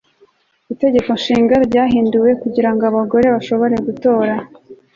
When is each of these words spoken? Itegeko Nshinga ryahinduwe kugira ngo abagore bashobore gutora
Itegeko 0.73 1.09
Nshinga 1.17 1.55
ryahinduwe 1.67 2.31
kugira 2.41 2.69
ngo 2.73 2.83
abagore 2.91 3.27
bashobore 3.35 3.75
gutora 3.85 4.33